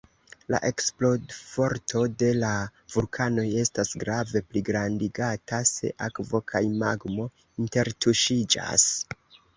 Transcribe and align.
La 0.51 0.59
eksplodforto 0.67 2.01
de 2.23 2.29
la 2.37 2.49
vulkanoj 2.95 3.45
estas 3.65 3.93
grave 4.05 4.43
pligrandigata, 4.55 5.61
se 5.73 5.93
akvo 6.09 6.43
kaj 6.53 6.63
magmo 6.85 7.29
intertuŝiĝas. 7.67 8.89